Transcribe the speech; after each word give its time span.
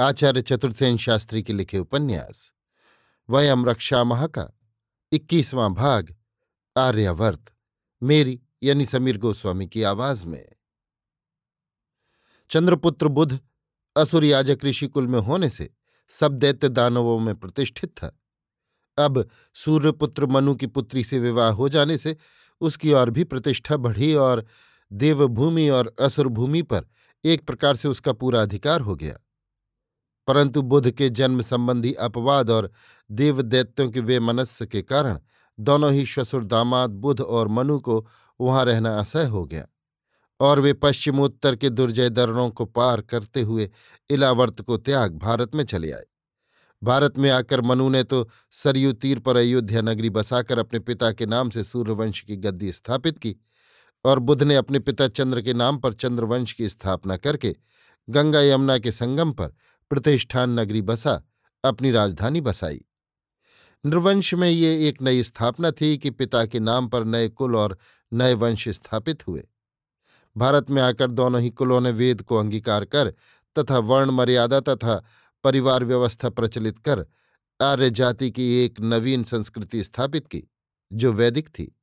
आचार्य 0.00 0.42
चतुर्सेन 0.42 0.96
शास्त्री 0.96 1.42
के 1.42 1.52
लिखे 1.52 1.78
उपन्यास, 1.78 2.52
वयम 3.30 3.66
रक्षा 3.66 4.04
माह 4.04 4.26
का 4.26 4.58
इक्कीसवां 5.12 5.74
भाग, 5.74 6.16
आर्यावर्त, 6.76 7.54
मेरी 8.02 8.40
यानी 8.62 8.86
समीर 8.86 9.18
गोस्वामी 9.18 9.66
की 9.66 9.82
आवाज़ 9.82 10.26
में। 10.26 10.52
चंद्रपुत्र 12.50 13.08
बुध 13.08 13.38
असुर 13.96 14.24
याजक 14.24 14.58
ऋषिकुल 14.64 15.06
में 15.06 15.20
होने 15.20 15.50
से 15.50 15.74
सब 16.08 16.32
दैत्य 16.32 16.68
दानवों 16.68 17.18
में 17.18 17.34
प्रतिष्ठित 17.34 17.90
था। 17.90 18.20
अब 18.98 19.30
सूर्यपुत्र 19.54 20.26
मनु 20.26 20.54
की 20.54 20.66
पुत्री 20.66 21.04
से 21.04 21.18
विवाह 21.18 21.50
हो 21.50 21.68
जाने 21.68 21.98
से 21.98 22.16
उसकी 22.60 22.92
और 22.92 23.10
भी 23.10 23.24
प्रतिष्ठा 23.24 23.76
बढ़ी 23.76 24.14
और 24.14 24.46
देवभूमि 24.92 25.68
और 25.68 25.94
असुर 26.00 26.28
भूमि 26.28 26.62
पर 26.62 26.86
एक 27.24 27.46
प्रकार 27.46 27.76
से 27.76 27.88
उसका 27.88 28.12
पूरा 28.12 28.42
अधिकार 28.42 28.80
हो 28.80 28.96
गया। 28.96 29.18
परंतु 30.26 30.62
बुध 30.62 30.90
के 30.90 31.08
जन्म 31.10 31.40
संबंधी 31.40 31.92
अपवाद 31.94 32.50
और 32.50 32.70
देवदैत्यों 33.10 33.90
के 33.90 34.00
वे 34.00 34.20
मनस्य 34.20 34.66
के 34.66 34.82
कारण 34.82 35.18
दोनों 35.60 35.92
ही 35.92 36.06
श्वसुर 36.06 36.44
दामाद 36.44 36.90
बुध 36.90 37.20
और 37.20 37.48
मनु 37.48 37.78
को 37.80 38.06
वहाँ 38.40 38.64
रहना 38.64 38.98
असह्य 38.98 39.26
हो 39.26 39.44
गया 39.44 39.66
और 40.40 40.60
वे 40.60 40.72
पश्चिमोत्तर 40.72 41.56
के 41.56 41.70
दुर्जय 41.70 42.10
दरणों 42.10 42.50
को 42.50 42.64
पार 42.64 43.00
करते 43.00 43.42
हुए 43.42 43.70
इलावर्त 44.10 44.60
को 44.60 44.76
त्याग 44.76 45.16
भारत 45.18 45.54
में 45.54 45.64
चले 45.64 45.92
आए। 45.92 46.04
भारत 46.82 47.18
में 47.18 47.30
आकर 47.30 47.60
मनु 47.60 47.88
ने 47.88 48.02
तो 48.04 48.28
सरयू 48.52 48.92
तीर 48.92 49.18
पर 49.18 49.36
अयोध्या 49.36 49.80
नगरी 49.82 50.10
बसाकर 50.10 50.58
अपने 50.58 50.78
पिता 50.78 51.12
के 51.12 51.26
नाम 51.26 51.50
से 51.50 51.64
सूर्यवंश 51.64 52.20
की 52.20 52.36
गद्दी 52.36 52.72
स्थापित 52.72 53.18
की 53.18 53.36
और 54.04 54.18
बुध 54.18 54.42
ने 54.42 54.56
अपने 54.56 54.78
पिता 54.78 55.08
चंद्र 55.08 55.42
के 55.42 55.54
नाम 55.54 55.78
पर 55.78 55.92
चंद्रवंश 55.92 56.52
की 56.52 56.68
स्थापना 56.68 57.16
करके 57.16 57.56
गंगा 58.08 58.40
यमुना 58.40 58.78
के 58.78 58.92
संगम 58.92 59.32
पर 59.32 59.54
प्रतिष्ठान 59.90 60.50
नगरी 60.50 60.82
बसा, 60.82 61.22
अपनी 61.64 61.90
राजधानी 61.90 62.40
बसाई। 62.40 62.84
नृवंश 63.86 64.34
में 64.34 64.50
ये 64.50 64.88
एक 64.88 65.02
नई 65.02 65.22
स्थापना 65.22 65.70
थी 65.70 65.98
कि 65.98 66.10
पिता 66.10 66.46
के 66.46 66.60
नाम 66.60 66.88
पर 66.88 67.04
नए 67.04 67.28
कुल 67.28 67.56
और 67.56 67.78
नए 68.12 68.34
वंश 68.34 68.68
स्थापित 68.68 69.26
हुए। 69.26 69.48
भारत 70.36 70.70
में 70.70 70.82
आकर 70.82 71.10
दोनों 71.10 71.40
ही 71.40 71.50
कुलों 71.50 71.80
ने 71.80 71.90
वेद 71.90 72.22
को 72.22 72.36
अंगीकार 72.36 72.84
कर 72.84 73.10
तथा 73.58 73.78
वर्ण 73.78 74.10
मर्यादा 74.10 74.60
तथा 74.60 75.04
परिवार 75.44 75.84
व्यवस्था 75.84 76.30
प्रचलित 76.30 76.78
कर 76.78 77.06
आर्य 77.60 77.90
जाति 77.90 78.30
की 78.30 78.64
एक 78.64 78.80
नवीन 78.80 79.22
संस्कृति 79.22 79.84
स्थापित 79.84 80.26
की, 80.26 80.44
जो 80.92 81.12
वैदिक 81.12 81.48
थी। 81.48 81.78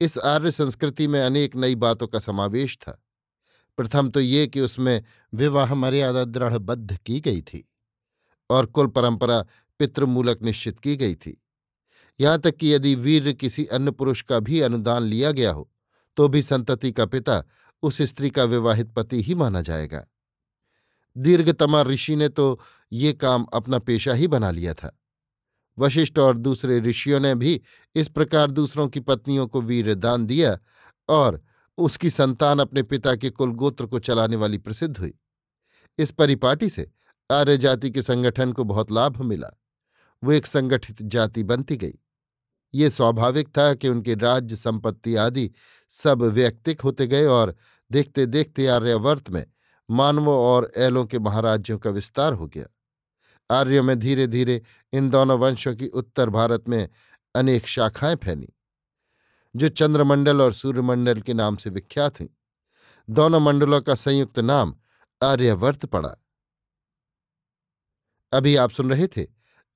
इस 0.00 0.18
आर्य 0.18 0.50
संस्कृति 0.50 1.06
में 1.08 1.22
अनेक 1.22 1.56
नई 1.56 1.74
बातों 1.74 2.06
का 2.06 2.18
समावेश 2.18 2.76
था। 2.76 3.04
प्रथम 3.78 4.08
तो 4.10 4.20
ये 4.20 4.46
कि 4.46 4.60
उसमें 4.60 5.02
विवाह 5.32 5.74
मर्यादा 5.74 6.24
दृढ़बद्ध 6.24 6.96
की 6.96 7.20
गई 7.20 7.40
थी 7.42 7.64
और 8.50 8.66
कुल 8.66 8.86
परंपरा 8.86 9.40
पितृमूलक 9.80 10.42
निश्चित 10.42 10.78
की 10.80 10.96
गई 10.96 11.14
थी। 11.14 11.36
यहाँ 12.20 12.38
तक 12.38 12.56
कि 12.56 12.72
यदि 12.74 12.94
वीर 12.94 13.32
किसी 13.32 13.64
अन्य 13.66 13.90
पुरुष 13.90 14.22
का 14.22 14.38
भी 14.40 14.60
अनुदान 14.60 15.02
लिया 15.02 15.32
गया 15.32 15.52
हो 15.52 15.68
तो 16.16 16.28
भी 16.28 16.42
संतति 16.42 16.92
का 16.92 17.06
पिता 17.06 17.42
उस 17.82 18.00
स्त्री 18.02 18.30
का 18.30 18.44
विवाहित 18.44 18.90
पति 18.90 19.22
ही 19.22 19.34
माना 19.34 19.60
जाएगा। 19.62 20.04
दीर्घतमा 21.16 21.82
ऋषि 21.82 22.16
ने 22.16 22.28
तो 22.28 22.60
ये 22.92 23.12
काम 23.12 23.44
अपना 23.44 23.78
पेशा 23.78 24.12
ही 24.12 24.26
बना 24.28 24.50
लिया 24.50 24.74
था। 24.74 24.90
वशिष्ठ 25.78 26.18
और 26.18 26.36
दूसरे 26.36 26.80
ऋषियों 26.80 27.20
ने 27.20 27.34
भी 27.34 27.60
इस 27.94 28.08
प्रकार 28.08 28.50
दूसरों 28.50 28.88
की 28.88 29.00
पत्नियों 29.00 29.46
को 29.46 29.60
वीर 29.60 29.94
दान 29.94 30.26
दिया 30.26 30.58
और 31.08 31.40
उसकी 31.78 32.10
संतान 32.10 32.58
अपने 32.58 32.82
पिता 32.82 33.16
के 33.16 33.30
कुलगोत्र 33.30 33.86
को 33.86 33.98
चलाने 33.98 34.36
वाली 34.36 34.58
प्रसिद्ध 34.58 34.98
हुई। 34.98 35.14
इस 35.98 36.10
परिपाटी 36.10 36.68
से 36.68 36.90
आर्य 37.30 37.56
जाति 37.56 37.90
के 37.90 38.02
संगठन 38.02 38.52
को 38.52 38.64
बहुत 38.64 38.92
लाभ 38.92 39.22
मिला। 39.22 39.48
वो 40.24 40.32
एक 40.32 40.46
संगठित 40.46 41.02
जाति 41.02 41.42
बनती 41.42 41.76
गई। 41.76 41.94
ये 42.74 42.90
स्वाभाविक 42.90 43.48
था 43.48 43.74
कि 43.74 43.88
उनके 43.88 44.14
राज्य, 44.14 44.56
संपत्ति 44.56 45.16
आदि 45.16 45.50
सब 45.88 46.22
व्यक्तिक 46.22 46.80
होते 46.80 47.06
गए 47.06 47.26
और 47.26 47.56
देखते 47.92 48.26
देखते 48.26 48.66
आर्यवर्त 48.66 49.30
में 49.30 49.46
मानवों 49.90 50.38
और 50.38 50.72
ऐलों 50.76 51.06
के 51.06 51.18
महाराज्यों 51.18 51.78
का 51.78 51.90
विस्तार 51.90 52.32
हो 52.32 52.46
गया। 52.46 52.66
आर्यों 53.50 53.82
में 53.82 53.98
धीरे 53.98 54.26
धीरे 54.26 54.62
इन 54.92 55.10
दोनों 55.10 55.38
वंशों 55.38 55.74
की 55.74 55.86
उत्तर 55.88 56.30
भारत 56.30 56.68
में 56.68 56.88
अनेक 57.34 57.66
शाखाएँ 57.66 58.16
फैली। 58.16 58.48
जो 59.56 59.68
चंद्रमंडल 59.68 60.42
और 60.42 60.52
सूर्यमंडल 60.52 61.20
के 61.20 61.34
नाम 61.34 61.56
से 61.56 61.70
विख्यात 61.70 62.20
हैं। 62.20 62.28
दोनों 63.10 63.40
मंडलों 63.40 63.80
का 63.80 63.94
संयुक्त 63.94 64.38
नाम 64.38 64.74
आर्यवर्त 65.22 65.86
पड़ा। 65.86 66.16
अभी 68.32 68.56
आप 68.56 68.70
सुन 68.70 68.90
रहे 68.90 69.06
थे 69.06 69.26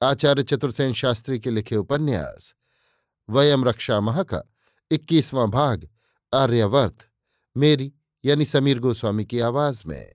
आचार्य 0.02 0.42
चतुर्सेन 0.42 0.92
शास्त्री 0.92 1.38
के 1.38 1.50
लिखे 1.50 1.76
उपन्यास, 1.76 2.54
वयम 3.30 3.64
रक्षा 3.64 4.00
मह 4.00 4.22
का 4.22 4.42
इक्कीसवां 4.90 5.50
भाग, 5.50 5.88
आर्यवर्त, 6.34 7.08
मेरी 7.56 7.92
यानी 8.24 8.44
समीर 8.44 8.78
गोस्वामी 8.78 9.24
की 9.24 9.40
आवाज़ 9.40 9.82
में। 9.86 10.14